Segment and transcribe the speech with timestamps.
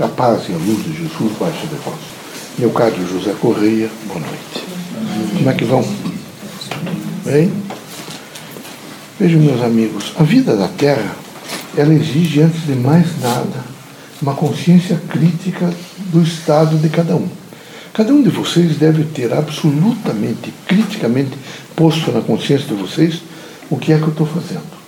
[0.00, 1.98] A paz e a luz de Jesus baixe de vós.
[2.58, 4.64] Meu caro José Correia, boa noite.
[5.36, 5.84] Como é que vão?
[7.22, 7.52] Bem?
[9.18, 11.14] Vejam, meus amigos, a vida da Terra,
[11.76, 13.62] ela exige, antes de mais nada,
[14.22, 15.70] uma consciência crítica
[16.10, 17.28] do estado de cada um.
[17.92, 21.36] Cada um de vocês deve ter absolutamente, criticamente
[21.76, 23.20] posto na consciência de vocês
[23.68, 24.80] o que é que eu estou fazendo.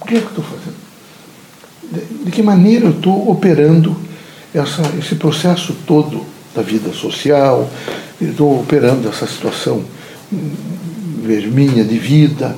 [0.00, 0.76] O que é que eu estou fazendo?
[1.90, 4.08] De, de, que maneira eu estou operando
[4.54, 7.70] essa, esse processo todo da vida social,
[8.20, 9.84] estou operando essa situação
[11.22, 12.56] vejo, minha de vida,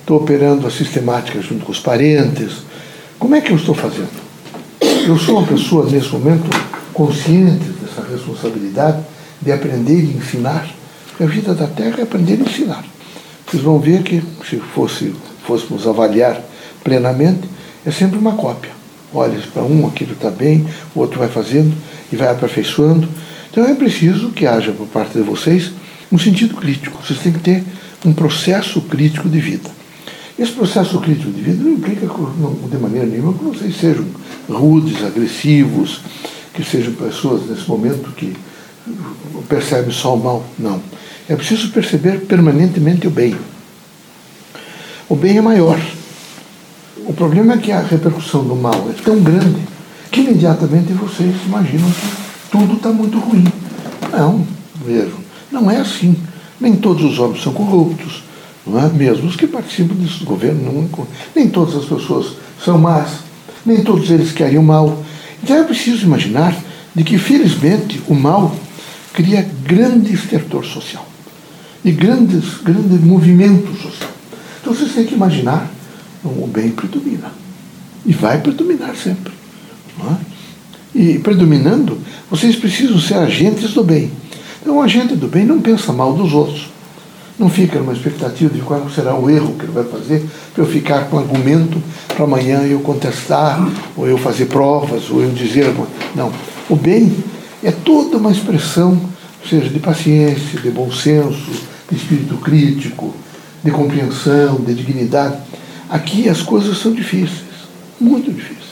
[0.00, 2.62] estou operando a sistemática junto com os parentes.
[3.18, 4.30] Como é que eu estou fazendo?
[5.06, 6.48] Eu sou uma pessoa, nesse momento,
[6.92, 9.02] consciente dessa responsabilidade
[9.40, 10.68] de aprender e ensinar.
[11.18, 12.84] A vida da Terra é aprender e ensinar.
[13.46, 15.14] Vocês vão ver que, se fosse,
[15.46, 16.40] fôssemos avaliar
[16.82, 17.48] plenamente,
[17.84, 18.79] é sempre uma cópia.
[19.12, 21.74] Olha para um, aquilo está bem, o outro vai fazendo
[22.12, 23.08] e vai aperfeiçoando.
[23.50, 25.72] Então é preciso que haja por parte de vocês
[26.12, 27.02] um sentido crítico.
[27.04, 27.64] Vocês têm que ter
[28.04, 29.68] um processo crítico de vida.
[30.38, 34.06] Esse processo crítico de vida não implica de maneira nenhuma que vocês sejam
[34.48, 36.00] rudes, agressivos,
[36.54, 38.34] que sejam pessoas nesse momento que
[39.48, 40.44] percebem só o mal.
[40.58, 40.80] Não.
[41.28, 43.36] É preciso perceber permanentemente o bem.
[45.08, 45.78] O bem é maior.
[47.06, 49.60] O problema é que a repercussão do mal é tão grande
[50.10, 53.44] que imediatamente vocês imaginam que tudo está muito ruim.
[54.12, 54.46] Não,
[54.84, 55.18] vejam,
[55.50, 56.16] não é assim.
[56.60, 58.22] Nem todos os homens são corruptos,
[58.66, 58.88] não é?
[58.88, 63.10] mesmo os que participam desse governo, não, nem todas as pessoas são más,
[63.64, 65.02] nem todos eles querem o mal.
[65.42, 66.54] Então é preciso imaginar
[66.94, 68.54] de que, felizmente, o mal
[69.14, 71.06] cria grande estertor social
[71.84, 74.10] e grandes, grande movimento social.
[74.60, 75.70] Então vocês têm que imaginar
[76.24, 77.32] o bem predomina.
[78.04, 79.32] E vai predominar sempre.
[80.00, 80.30] É?
[80.94, 81.98] E predominando,
[82.30, 84.10] vocês precisam ser agentes do bem.
[84.60, 86.68] Então, o agente do bem não pensa mal dos outros.
[87.38, 90.68] Não fica numa expectativa de qual será o erro que ele vai fazer para eu
[90.68, 95.74] ficar com argumento para amanhã eu contestar, ou eu fazer provas, ou eu dizer.
[96.14, 96.30] Não.
[96.68, 97.16] O bem
[97.62, 99.00] é toda uma expressão,
[99.48, 101.50] seja de paciência, de bom senso,
[101.90, 103.14] de espírito crítico,
[103.64, 105.38] de compreensão, de dignidade.
[105.90, 107.42] Aqui as coisas são difíceis,
[108.00, 108.70] muito difíceis.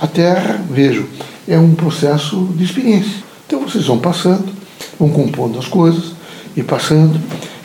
[0.00, 1.06] A Terra, vejo,
[1.46, 3.22] é um processo de experiência.
[3.46, 4.52] Então vocês vão passando,
[4.98, 6.12] vão compondo as coisas
[6.56, 7.20] e passando,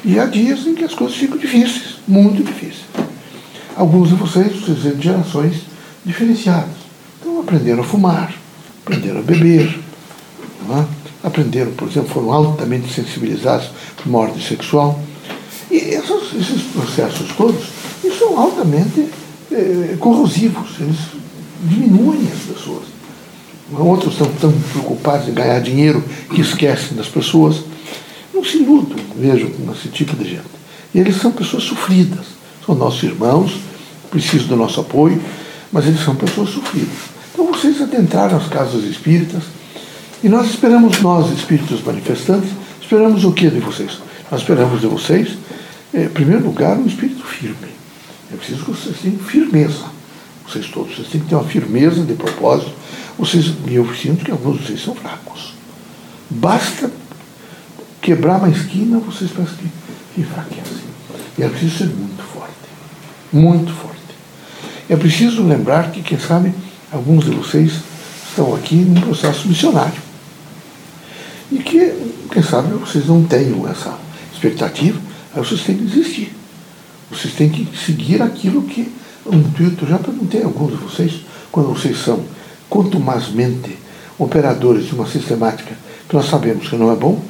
[0.05, 2.85] e há dias em que as coisas ficam difíceis, muito difíceis.
[3.75, 5.61] Alguns de vocês, vocês vêm de gerações
[6.05, 6.75] diferenciadas.
[7.19, 8.31] Então aprenderam a fumar,
[8.85, 9.79] aprenderam a beber,
[10.69, 10.85] é?
[11.27, 14.99] aprenderam, por exemplo, foram altamente sensibilizados por ordem sexual.
[15.71, 17.79] E esses, esses processos todos,
[18.29, 19.07] são altamente
[19.51, 20.97] eh, corrosivos, eles
[21.63, 22.83] diminuem as pessoas.
[23.71, 26.03] Outros estão tão preocupados em ganhar dinheiro
[26.33, 27.61] que esquecem das pessoas.
[28.33, 30.59] Não se iludam, vejo, com esse tipo de gente.
[30.93, 32.25] E eles são pessoas sofridas.
[32.65, 33.59] São nossos irmãos,
[34.09, 35.21] precisam do nosso apoio,
[35.71, 36.97] mas eles são pessoas sofridas.
[37.33, 39.43] Então vocês adentraram as casas espíritas
[40.23, 42.49] e nós esperamos, nós, espíritos manifestantes,
[42.81, 43.99] esperamos o que de vocês?
[44.31, 45.37] Nós esperamos de vocês,
[45.93, 47.78] eh, em primeiro lugar, um espírito firme.
[48.31, 49.85] É preciso que vocês tenham firmeza.
[50.47, 52.71] Vocês todos, vocês têm que ter uma firmeza de propósito.
[53.17, 55.53] Vocês, e eu sinto que alguns de vocês são fracos.
[56.29, 56.91] Basta
[58.01, 59.71] quebrar uma esquina, vocês parecem
[60.13, 60.89] que enfraquecem.
[61.37, 62.53] E é preciso ser muito forte.
[63.31, 63.99] Muito forte.
[64.89, 66.53] É preciso lembrar que, quem sabe,
[66.91, 67.73] alguns de vocês
[68.27, 70.01] estão aqui num processo missionário.
[71.51, 71.93] E que,
[72.31, 73.97] quem sabe, vocês não tenham essa
[74.33, 74.99] expectativa,
[75.33, 76.35] aí vocês têm que desistir.
[77.11, 78.91] Vocês têm que seguir aquilo que
[79.25, 81.21] o intuito, já perguntei a alguns de vocês,
[81.51, 82.23] quando vocês são
[82.69, 83.77] contumazmente
[84.17, 85.75] operadores de uma sistemática
[86.07, 87.23] que nós sabemos que não é bom,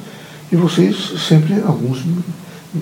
[0.50, 0.96] e vocês
[1.28, 2.02] sempre, alguns,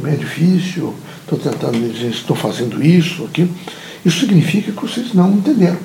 [0.04, 3.50] é difícil, estou tentando dizer, estou fazendo isso, aquilo.
[4.04, 5.78] Isso significa que vocês não entenderam.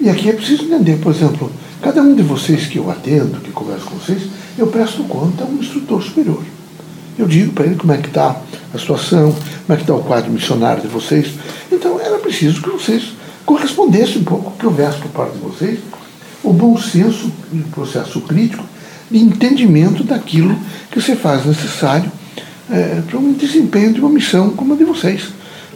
[0.00, 1.50] E aqui é preciso entender, por exemplo,
[1.80, 4.24] cada um de vocês que eu atendo, que converso com vocês,
[4.58, 6.42] eu presto conta a um instrutor superior.
[7.18, 8.40] Eu digo para ele como é que está
[8.74, 11.32] a situação, como é que está o quadro missionário de vocês.
[11.70, 13.12] Então era preciso que vocês
[13.44, 15.78] correspondessem um pouco, que houvesse por parte de vocês
[16.42, 18.64] o bom senso e o processo crítico
[19.10, 20.56] de entendimento daquilo
[20.90, 22.10] que se faz necessário
[22.70, 25.28] é, para um desempenho de uma missão como a de vocês.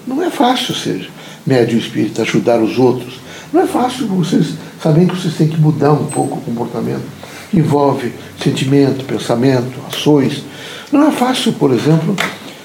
[0.06, 1.11] Não é fácil ser
[1.47, 3.21] médium espírita, ajudar os outros.
[3.53, 7.05] Não é fácil vocês saberem que vocês têm que mudar um pouco o comportamento.
[7.53, 8.12] Envolve
[8.43, 10.43] sentimento, pensamento, ações.
[10.93, 12.15] Não é fácil, por exemplo,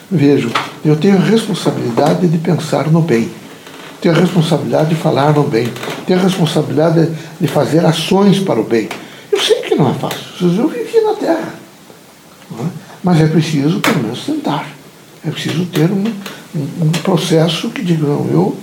[0.09, 0.51] vejo,
[0.85, 3.29] eu tenho a responsabilidade de pensar no bem.
[3.99, 5.71] ter a responsabilidade de falar no bem,
[6.07, 7.09] ter a responsabilidade
[7.39, 8.89] de fazer ações para o bem.
[9.31, 11.53] Eu sei que não é fácil, eu vivi na Terra.
[12.59, 12.65] É?
[13.03, 14.67] Mas é preciso, pelo menos, tentar.
[15.25, 16.03] É preciso ter um,
[16.55, 18.57] um, um processo que diga, não, eu,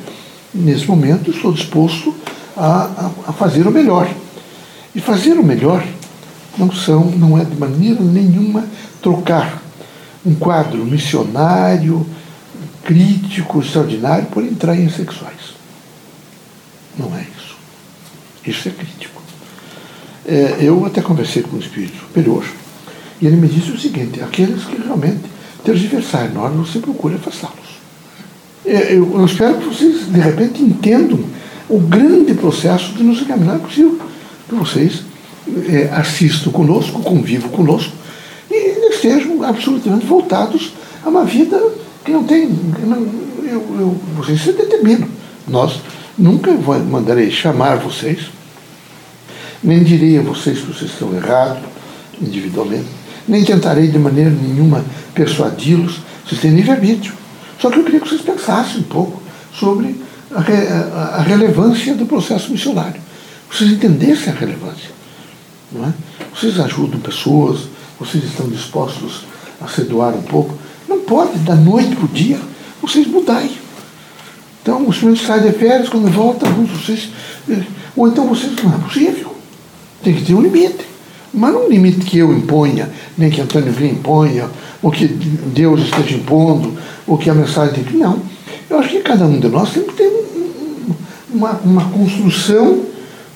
[0.53, 2.15] nesse momento, estou disposto
[2.57, 4.09] a, a, a fazer o melhor.
[4.95, 5.85] E fazer o melhor
[6.59, 8.67] não são, não é de maneira nenhuma
[9.01, 9.63] trocar
[10.25, 12.07] um quadro missionário,
[12.85, 15.55] crítico, extraordinário por entrar em sexuais.
[16.99, 17.57] Não é isso.
[18.45, 19.23] Isso é crítico.
[20.27, 22.45] É, eu até conversei com o espírito superior
[23.21, 25.23] e ele me disse o seguinte: aqueles que realmente
[25.65, 27.79] tergiversaram, na hora você procura afastá-los.
[28.65, 31.25] É, eu, eu espero que vocês, de repente, entendam
[31.69, 33.99] o grande processo de nos examinar possível.
[34.49, 35.03] Que vocês
[35.69, 37.93] é, assistam conosco, convivam conosco
[38.51, 40.73] e estejam absolutamente voltados
[41.05, 41.61] a uma vida
[42.05, 42.49] que não tem.
[42.49, 43.07] Não,
[43.43, 45.09] eu, eu, vocês se determinam.
[45.47, 45.81] Nós
[46.19, 48.27] nunca mandarei chamar vocês,
[49.63, 51.63] nem direi a vocês que vocês estão errados
[52.21, 52.87] individualmente,
[53.27, 54.85] nem tentarei de maneira nenhuma
[55.15, 56.01] persuadi-los.
[56.27, 57.15] Vocês têm livre-arbítrio.
[57.61, 59.23] Só que eu queria que vocês pensassem um pouco
[59.53, 60.01] sobre
[60.31, 63.01] a, a, a relevância do processo missionário.
[63.51, 64.91] Vocês entendessem a relevância.
[65.73, 65.93] Não é?
[66.35, 67.69] Vocês ajudam pessoas,
[67.99, 69.25] vocês estão dispostos
[69.61, 70.55] a se doar um pouco.
[70.89, 72.39] Não pode, da noite para o dia,
[72.81, 73.51] vocês mudarem.
[74.63, 77.11] Então, os senhores saem de férias, quando voltam, vocês.
[77.49, 77.63] Eh,
[77.97, 78.53] ou então vocês.
[78.63, 79.35] Não é possível.
[80.03, 80.87] Tem que ter um limite.
[81.33, 84.49] Mas não um limite que eu imponha, nem que Antônio Vim imponha,
[84.83, 86.77] ou que Deus esteja impondo,
[87.07, 87.97] ou que a mensagem tem que.
[87.97, 88.21] Não.
[88.69, 90.11] Eu acho que cada um de nós tem que ter
[91.31, 92.81] uma, uma construção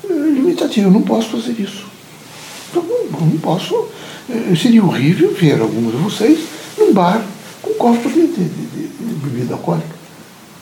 [0.08, 0.88] eh, limitativa.
[0.88, 1.91] Eu não posso fazer isso.
[2.72, 3.86] Então, não, não posso.
[4.28, 6.40] Eh, seria horrível ver alguns de vocês
[6.78, 7.22] num bar
[7.60, 9.94] com copo de, de, de, de bebida alcoólica.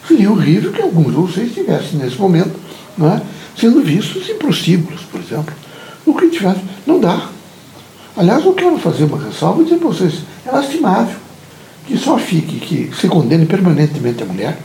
[0.07, 2.59] Seria horrível que alguns de vocês estivessem nesse momento
[2.99, 3.21] é,
[3.57, 5.53] sendo vistos em prostíbulos, por exemplo.
[6.05, 6.59] O que tivesse.
[6.85, 7.29] Não dá.
[8.17, 10.15] Aliás, eu quero fazer uma ressalva e dizer para vocês,
[10.45, 11.15] é lastimável
[11.87, 14.57] que só fique, que se condene permanentemente a mulher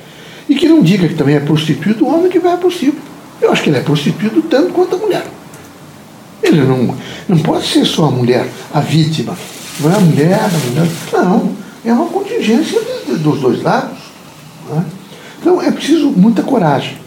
[0.48, 3.02] e que não diga que também é prostituído o homem que vai a prostíbulo.
[3.40, 5.26] Eu acho que ele é prostituído tanto quanto a mulher.
[6.46, 6.96] Ele não,
[7.28, 9.36] não pode ser só a mulher a vítima.
[9.80, 10.88] Não é a mulher, a mulher.
[11.12, 11.56] Não.
[11.84, 13.98] É uma contingência de, de, dos dois lados.
[14.72, 14.82] É?
[15.40, 16.98] Então é preciso muita coragem.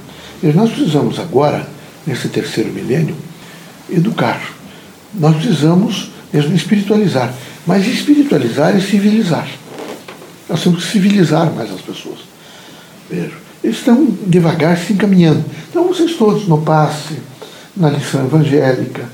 [0.42, 1.68] E nós precisamos agora,
[2.06, 3.16] nesse terceiro milênio,
[3.90, 4.42] educar.
[5.14, 7.34] Nós precisamos mesmo espiritualizar.
[7.66, 9.48] Mas espiritualizar é civilizar.
[10.48, 12.20] Nós temos que civilizar mais as pessoas.
[13.10, 13.34] Veja,
[13.64, 15.44] eles estão devagar se encaminhando.
[15.70, 17.16] Então vocês todos no passe,
[17.76, 19.10] na lição evangélica,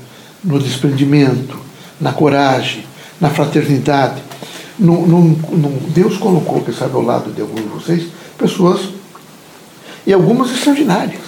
[0.46, 1.58] no desprendimento,
[2.00, 2.86] na coragem,
[3.20, 4.22] na fraternidade.
[4.78, 8.06] No, no, no, Deus colocou, que sabe, ao lado de alguns de vocês,
[8.38, 8.88] pessoas,
[10.06, 11.20] e algumas extraordinárias.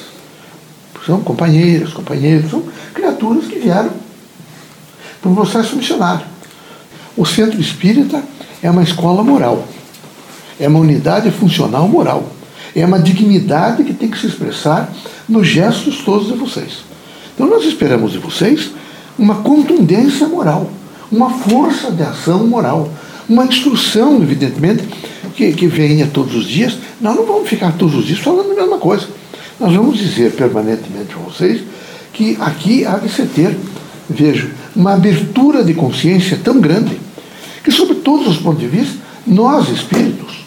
[1.05, 2.63] São companheiras, companheiros, são
[2.95, 3.91] criaturas que vieram
[5.21, 6.25] para um processo missionário.
[7.17, 8.23] O centro espírita
[8.63, 9.67] é uma escola moral,
[10.61, 12.29] é uma unidade funcional moral,
[12.77, 14.93] é uma dignidade que tem que se expressar
[15.29, 16.85] nos gestos todos de vocês.
[17.35, 18.71] Então nós esperamos de vocês
[19.19, 20.71] uma contundência moral,
[21.11, 22.89] uma força de ação moral,
[23.29, 24.85] uma instrução, evidentemente,
[25.35, 26.79] que, que venha todos os dias.
[27.01, 29.07] Nós não vamos ficar todos os dias falando a mesma coisa.
[29.59, 31.63] Nós vamos dizer permanentemente a vocês
[32.13, 33.57] que aqui há de se ter,
[34.09, 36.99] vejo, uma abertura de consciência tão grande
[37.63, 40.45] que, sob todos os pontos de vista, nós espíritos,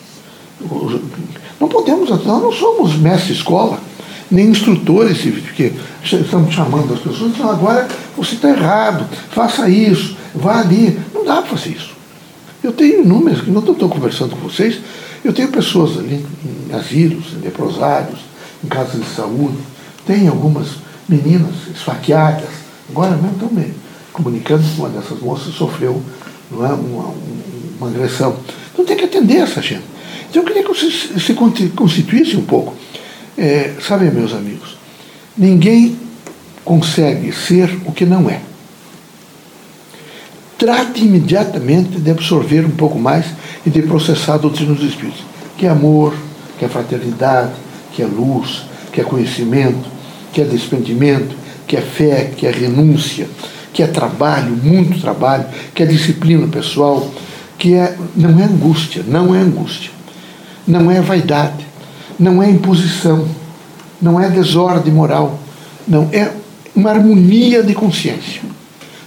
[1.59, 3.79] não podemos, nós não somos mestre escola,
[4.31, 5.73] nem instrutores, porque
[6.03, 10.97] estamos chamando as pessoas, então agora você está errado, faça isso, vá ali.
[11.13, 11.91] Não dá para fazer isso.
[12.63, 14.79] Eu tenho números, que não estou conversando com vocês,
[15.23, 18.19] eu tenho pessoas ali em asilos, em leprosários,
[18.63, 19.57] em casas de saúde,
[20.05, 20.67] tem algumas
[21.09, 22.49] meninas esfaqueadas,
[22.89, 23.73] agora mesmo estão me
[24.13, 26.01] comunicando que uma dessas moças sofreu
[26.49, 27.13] não é, uma,
[27.79, 28.35] uma agressão.
[28.73, 29.83] Então tem que atender essa gente.
[30.29, 32.73] Então eu queria que vocês se constituíssem um pouco.
[33.37, 33.73] É,
[34.13, 34.77] meus amigos,
[35.37, 35.97] ninguém
[36.63, 38.41] consegue ser o que não é.
[40.57, 43.25] Trate imediatamente de absorver um pouco mais
[43.65, 45.23] e de processar a doutrina dos Espíritos,
[45.57, 46.13] que é amor,
[46.59, 47.53] que é fraternidade,
[47.93, 49.89] que é luz, que é conhecimento,
[50.31, 51.35] que é desprendimento,
[51.67, 53.27] que é fé, que é renúncia,
[53.73, 57.09] que é trabalho, muito trabalho, que é disciplina pessoal,
[57.57, 59.91] que é, não é angústia, não é angústia,
[60.67, 61.65] não é vaidade,
[62.21, 63.27] não é imposição,
[63.99, 65.39] não é desordem moral,
[65.87, 66.31] não é
[66.75, 68.43] uma harmonia de consciência.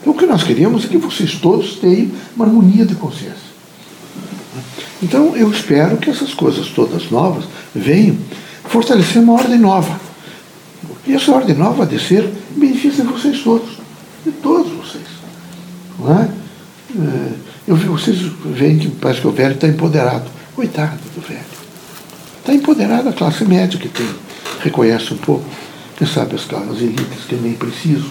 [0.00, 3.54] Então, o que nós queremos é que vocês todos tenham uma harmonia de consciência.
[5.00, 8.16] Então, eu espero que essas coisas todas novas venham
[8.64, 9.98] fortalecer uma ordem nova.
[11.06, 13.78] E essa ordem nova de ser benefício de vocês todos,
[14.24, 15.04] de todos vocês.
[15.98, 16.28] Não é?
[16.98, 17.32] é
[17.68, 20.24] eu, vocês veem que parece que o velho está empoderado.
[20.54, 21.53] Coitado do velho.
[22.44, 24.06] Está empoderado a classe média que tem,
[24.60, 25.46] reconhece um pouco,
[25.96, 28.10] quem sabe as, as elites que nem precisam,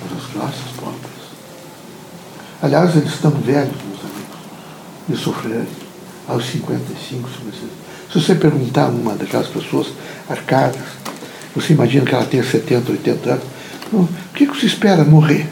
[0.00, 1.20] mas as classes pobres.
[2.62, 4.38] Aliás, eles estão velhos, meus amigos,
[5.10, 5.66] de sofrer
[6.26, 7.70] aos 55, 56.
[8.10, 9.88] Se você perguntar a uma daquelas pessoas
[10.26, 10.80] arcadas,
[11.54, 13.44] você imagina que ela tenha 70, 80 anos,
[13.92, 15.46] o que você espera morrer?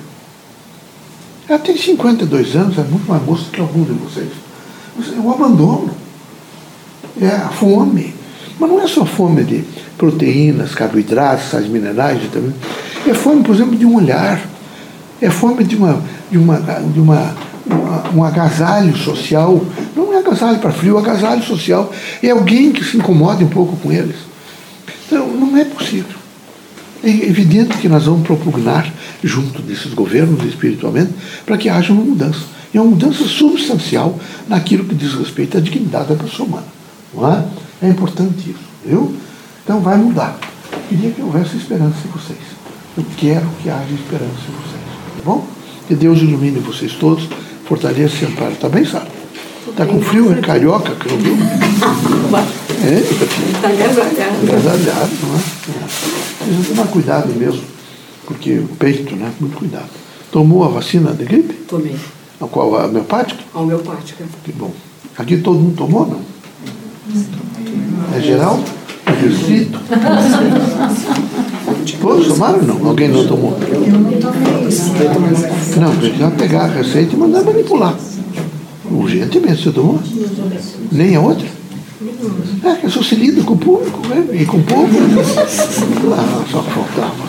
[1.47, 4.31] Ela tem 52 anos, é muito mais moça que algum de vocês.
[5.23, 6.08] O abandono,
[7.21, 8.15] é a fome.
[8.59, 9.65] Mas não é só fome de
[9.97, 12.57] proteínas, carboidratos, sais minerais, vitaminas.
[13.07, 14.41] É fome, por exemplo, de um olhar.
[15.21, 17.35] É fome de uma, de uma, de uma,
[18.15, 19.61] um agasalho social.
[19.97, 21.93] Não é agasalho para frio, é agasalho social.
[22.23, 24.17] É alguém que se incomode um pouco com eles.
[25.07, 26.19] Então, não é possível.
[27.03, 31.13] É evidente que nós vamos propugnar, junto desses governos espiritualmente,
[31.47, 32.41] para que haja uma mudança.
[32.75, 36.78] E uma mudança substancial naquilo que diz respeito à dignidade da pessoa humana.
[37.15, 37.45] Não é?
[37.83, 39.15] é importante isso, viu?
[39.65, 40.39] Então vai mudar.
[40.73, 42.39] Eu queria que houvesse esperança em vocês.
[42.97, 44.83] Eu quero que haja esperança em vocês.
[45.17, 45.47] Tá bom?
[45.87, 47.29] Que Deus ilumine vocês todos,
[47.65, 48.55] fortaleça e ampare.
[48.57, 49.09] Tá bem, Sara?
[49.77, 50.33] Tá com frio?
[50.33, 51.31] É carioca, que eu vi.
[52.85, 54.37] É, está agasalhado.
[54.43, 55.39] Agasalhado, não é?
[55.39, 56.45] é.
[56.45, 57.63] Precisa tomar cuidado mesmo,
[58.27, 59.33] porque o peito, né?
[59.41, 59.89] Muito cuidado.
[60.33, 61.55] Tomou a vacina de gripe?
[61.69, 61.97] Tomei.
[62.41, 62.75] A qual?
[62.77, 63.43] A homeopática?
[63.55, 64.25] A homeopática.
[64.45, 64.73] Que bom.
[65.17, 66.21] Aqui todo mundo tomou, não?
[68.15, 68.61] É geral?
[69.07, 69.79] Restrito?
[72.01, 72.87] Todos tomaram não?
[72.87, 73.59] Alguém não tomou?
[73.61, 74.59] Eu não tomei.
[75.81, 77.97] Não, precisa pegar a receita e mandar manipular.
[78.91, 80.01] Urgentemente, você tomou?
[80.93, 81.47] Nem a outra?
[82.65, 84.25] É, que se lida com o público né?
[84.33, 84.89] e com o povo.
[86.13, 87.29] Ah, só que faltava.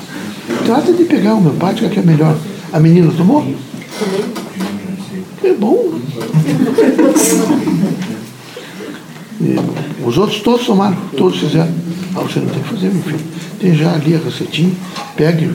[0.66, 2.36] Trata de pegar uma homeopática que é melhor.
[2.72, 3.46] A menina tomou?
[5.44, 6.00] É bom.
[9.42, 9.56] E
[10.06, 11.74] os outros todos tomaram, todos fizeram.
[12.16, 13.20] Ah, você não tem que fazer, meu filho.
[13.60, 14.74] Tem já ali a receitinha,
[15.16, 15.46] pegue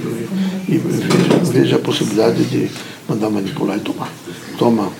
[0.69, 2.71] e veja, veja a possibilidade de
[3.09, 4.11] mandar manipular e tomar.
[4.59, 4.91] Toma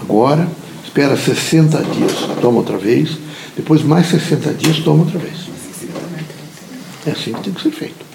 [0.00, 0.48] agora,
[0.84, 3.18] espera 60 dias, toma outra vez,
[3.56, 5.48] depois mais 60 dias, toma outra vez.
[7.06, 8.06] É assim que tem que ser feito.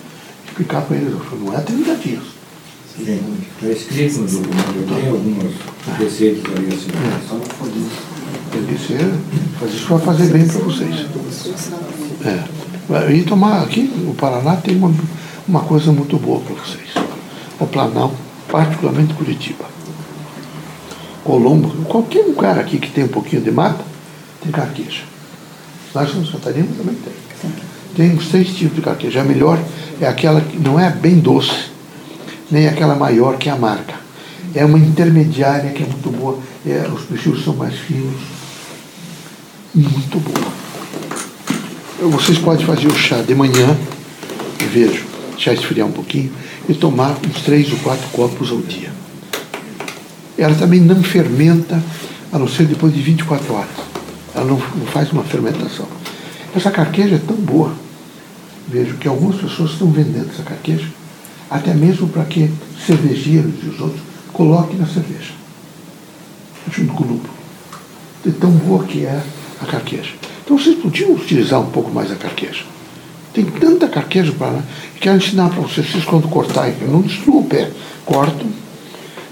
[0.47, 2.23] Explicar para eles, não é 30 dias.
[2.99, 5.53] Está escrito no documento, tem algumas
[5.97, 6.91] receitas ali assim.
[6.91, 8.12] É.
[8.53, 9.11] Que ser,
[9.59, 11.07] mas isso vai fazer bem para vocês.
[12.23, 13.11] É.
[13.11, 14.93] E tomar aqui, o Paraná tem uma,
[15.47, 16.91] uma coisa muito boa para vocês.
[17.59, 18.15] O Planalto,
[18.47, 19.65] particularmente Curitiba.
[21.23, 23.83] Colombo, qualquer lugar aqui que tem um pouquinho de mata,
[24.43, 25.01] tem carqueja.
[25.95, 27.13] Nós em Santa Catarina também tem.
[27.95, 29.21] Tem uns três tipos de carqueja.
[29.21, 29.57] A melhor
[29.99, 31.71] é aquela que não é bem doce,
[32.51, 33.95] nem aquela maior que é amarga.
[34.53, 36.37] É uma intermediária que é muito boa.
[36.63, 38.42] É, os peixes são mais finos
[39.73, 42.11] muito boa.
[42.11, 43.75] Vocês podem fazer o chá de manhã,
[44.71, 46.31] vejo, deixar esfriar um pouquinho,
[46.69, 48.91] e tomar uns três ou quatro copos ao dia.
[50.37, 51.81] Ela também não fermenta,
[52.31, 53.69] a não ser depois de 24 horas.
[54.35, 55.87] Ela não, não faz uma fermentação.
[56.55, 57.73] Essa carqueja é tão boa,
[58.67, 60.87] vejo que algumas pessoas estão vendendo essa carqueja,
[61.49, 62.51] até mesmo para que
[62.85, 64.01] cervejeiros e os outros
[64.31, 65.33] coloquem na cerveja,
[66.71, 67.33] junto com o lúpulo.
[68.23, 69.21] De tão boa que é
[69.63, 70.11] a carqueja.
[70.43, 72.63] Então vocês podiam utilizar um pouco mais a carqueja.
[73.33, 74.61] Tem tanta carqueja para.
[74.99, 77.71] Quero ensinar para vocês, vocês quando cortarem, não destruam o pé,
[78.05, 78.47] cortam,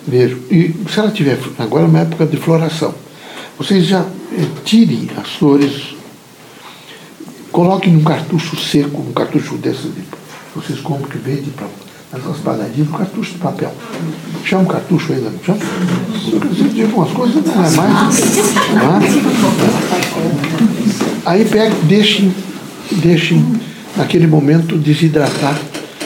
[0.07, 0.41] vejo.
[0.49, 2.93] E se ela tiver, agora é uma época de floração,
[3.57, 5.95] vocês já eh, tirem as flores,
[7.51, 9.91] coloquem num cartucho seco, um cartucho desse,
[10.55, 11.67] vocês compram que vende para
[12.13, 13.73] essas padarias, um cartucho de papel.
[14.43, 15.59] Chama cartucho ainda, não chama?
[16.73, 18.19] De algumas coisas não é mais.
[18.73, 18.99] Não é?
[21.25, 22.33] Aí pega, deixem,
[22.91, 23.61] deixem
[23.95, 25.57] naquele momento desidratar.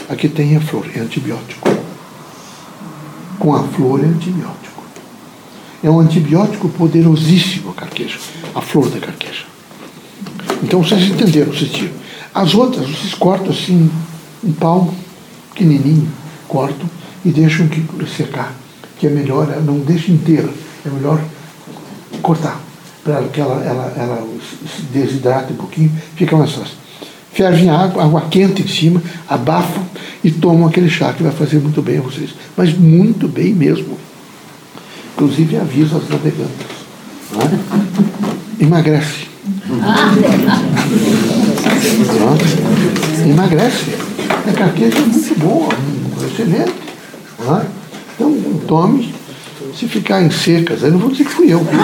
[0.08, 1.68] Aqui tem a flor, é antibiótico.
[3.40, 4.84] Com a flor é antibiótico.
[5.84, 8.20] É um antibiótico poderosíssimo a carqueja,
[8.54, 9.46] a flor da carqueja.
[10.62, 11.94] Então vocês entenderam, vocês tiram.
[12.34, 13.90] As outras, vocês cortam assim,
[14.44, 15.05] um palmo
[15.56, 16.12] pequenininho,
[16.48, 16.86] corto
[17.24, 18.54] e que secar,
[19.00, 20.50] que é melhor, não deixa inteira,
[20.86, 21.20] é melhor
[22.22, 22.60] cortar,
[23.04, 26.76] para que ela, ela, ela se desidrate um pouquinho, fica mais fácil.
[27.32, 29.84] Fervem água, água quente em cima, abafam
[30.24, 32.30] e tomam aquele chá que vai fazer muito bem a vocês.
[32.56, 33.98] Mas muito bem mesmo.
[35.14, 36.68] Inclusive avisa as navegantes.
[37.34, 38.64] É?
[38.64, 39.28] Emagrece.
[39.68, 40.14] Tá?
[43.26, 44.15] Emagrece.
[44.48, 45.70] A carqueja é muito boa,
[46.26, 46.74] excelente.
[47.44, 47.66] Tá?
[48.14, 48.34] Então,
[48.68, 49.14] tome.
[49.78, 51.60] Se ficar em secas, eu não vou dizer que fui eu.
[51.60, 51.76] Vem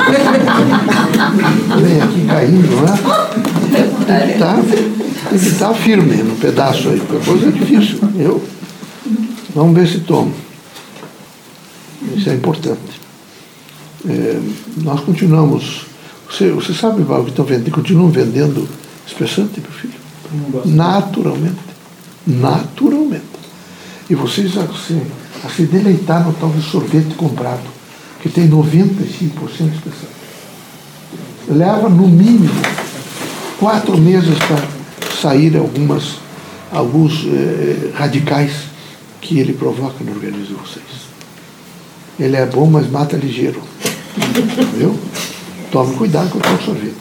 [2.01, 2.93] aqui caindo, né?
[3.71, 4.61] Tem que estar,
[5.29, 7.99] tem que estar firme no pedaço aí, porque a coisa é difícil.
[8.17, 8.41] Eu,
[9.53, 10.33] vamos ver se tomo.
[12.15, 13.01] Isso é importante.
[14.07, 14.39] É,
[14.77, 15.85] nós continuamos.
[16.29, 18.69] Você, você sabe, Val, que estão vendendo, continuam vendendo
[19.05, 19.93] espessante, meu filho?
[20.65, 21.70] Naturalmente.
[22.25, 23.25] Naturalmente.
[24.09, 25.01] E vocês a se,
[25.43, 27.63] a se deleitar no tal de sorvete comprado,
[28.21, 30.21] que tem 95% de espessante.
[31.47, 32.61] Leva no mínimo
[33.59, 34.67] quatro meses para
[35.21, 36.17] sair algumas,
[36.71, 38.51] alguns eh, radicais
[39.19, 41.01] que ele provoca no organismo de vocês.
[42.19, 43.61] Ele é bom, mas mata ligeiro.
[44.77, 44.97] Viu?
[45.71, 46.95] Tome cuidado com o sorvete.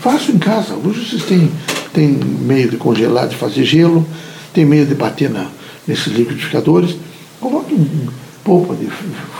[0.00, 0.74] Faço em casa.
[0.74, 1.50] Hoje vocês têm,
[1.92, 4.06] têm meio de congelar, de fazer gelo,
[4.52, 5.46] tem meio de bater na,
[5.86, 6.96] nesses liquidificadores.
[7.40, 8.08] Coloque um,
[8.44, 8.86] polpa de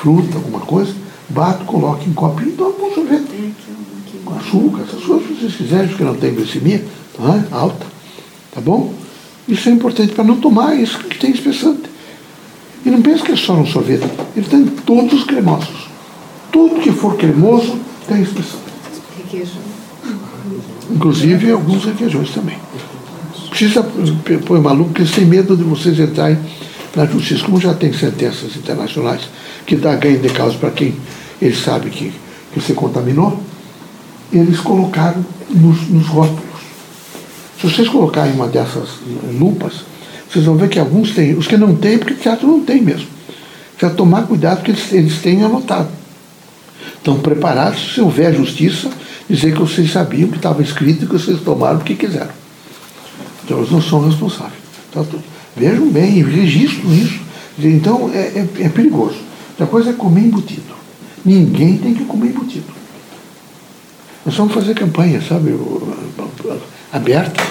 [0.01, 0.95] fruta, alguma coisa,
[1.29, 3.55] bato, coloque em copinho e tome um sorvete.
[4.25, 6.85] Com açúcar, essas coisas, se vocês quiserem, porque não tem glicemia
[7.17, 7.45] tá?
[7.57, 7.87] alta.
[8.53, 8.93] Tá bom?
[9.49, 11.91] Isso é importante para não tomar isso que tem espessante.
[12.85, 14.09] E não pense que é só no sorvete.
[14.37, 15.89] Ele tem todos os cremosos.
[16.51, 18.63] Tudo que for cremoso tem espessante.
[19.17, 19.63] Requeijão.
[20.91, 22.59] Inclusive alguns requeijões também.
[23.63, 23.85] Precisa
[24.45, 26.37] pôr maluco, eles têm medo de vocês entrarem
[26.97, 27.45] na justiça.
[27.45, 29.21] Como já tem sentenças internacionais
[29.65, 30.97] que dá ganho de causa para quem
[31.41, 32.13] eles sabem que,
[32.53, 33.41] que você contaminou,
[34.33, 36.43] eles colocaram nos, nos rótulos.
[37.61, 38.89] Se vocês colocarem uma dessas
[39.39, 39.85] lupas,
[40.29, 41.35] vocês vão ver que alguns têm.
[41.35, 43.07] Os que não têm, porque o teatro não tem mesmo.
[43.77, 45.89] Precisa tomar cuidado, porque eles, eles têm anotado.
[46.97, 48.91] Estão preparados, se houver justiça,
[49.31, 52.42] dizer que vocês sabiam que estava escrito e que vocês tomaram porque quiseram.
[53.53, 54.63] Então não são responsáveis.
[54.91, 55.07] Então,
[55.57, 57.21] vejam bem, registram isso.
[57.59, 59.17] Então é, é, é perigoso.
[59.51, 60.73] Outra coisa é comer embutido.
[61.25, 62.65] Ninguém tem que comer embutido.
[64.25, 65.55] Nós vamos fazer campanha, sabe,
[66.93, 67.43] aberta.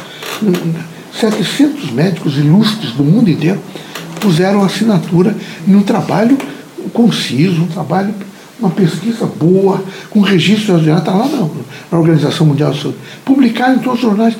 [1.19, 3.59] 700 médicos ilustres do mundo inteiro
[4.19, 5.35] puseram assinatura
[5.67, 6.37] num trabalho
[6.93, 8.13] conciso, um trabalho,
[8.59, 11.51] uma pesquisa boa, com registro está lá não,
[11.91, 12.97] na Organização Mundial de Saúde.
[13.23, 14.35] Publicaram em todos os jornais.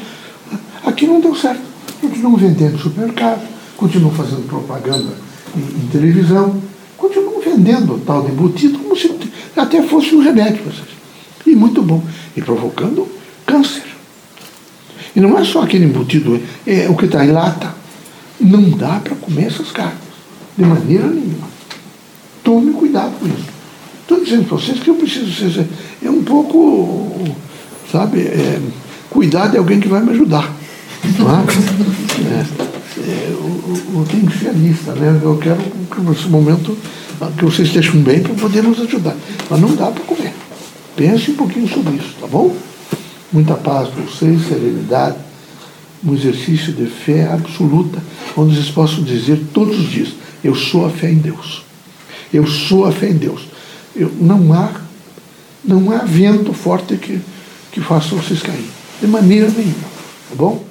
[0.86, 1.62] Aqui não deu certo.
[2.00, 5.14] Continuam vendendo supermercado, continuam fazendo propaganda
[5.56, 6.62] em, em televisão,
[6.98, 9.12] continuam vendendo tal de embutido como se
[9.56, 10.90] até fosse um vocês.
[11.46, 12.04] E muito bom.
[12.36, 13.08] E provocando
[13.46, 13.84] câncer.
[15.16, 17.74] E não é só aquele embutido, é o que está em lata.
[18.40, 20.00] Não dá para comer essas carnes,
[20.58, 21.48] de maneira nenhuma.
[22.44, 23.46] Tome cuidado com isso.
[24.02, 25.68] Estou dizendo para vocês que eu preciso ser.
[26.04, 27.36] É um pouco,
[27.92, 28.60] sabe, é,
[29.10, 30.61] cuidado é alguém que vai me ajudar.
[33.94, 35.20] Eu tenho que ser lista, né?
[35.24, 36.78] Eu quero que nesse momento
[37.38, 39.16] que vocês estejam bem para poder nos ajudar.
[39.50, 40.34] Mas não dá para comer.
[40.96, 42.56] Pense um pouquinho sobre isso, tá bom?
[43.32, 45.18] muita paz para vocês, serenidade,
[46.04, 48.02] um exercício de fé absoluta,
[48.36, 50.10] onde vocês possam dizer todos os dias:
[50.44, 51.64] Eu sou a fé em Deus.
[52.34, 53.42] Eu sou a fé em Deus.
[53.96, 54.72] Eu, não há
[55.64, 57.20] não há vento forte que,
[57.72, 58.66] que faça vocês cair.
[59.00, 59.92] De maneira nenhuma.
[60.30, 60.64] Tá bom?